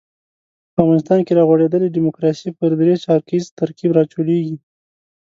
[0.73, 4.57] په افغانستان کې را غوړېدلې ډیموکراسي پر درې چارکیز ترکیب راچورلېږي.